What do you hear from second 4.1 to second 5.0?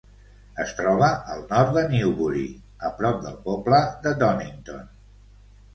Donnington.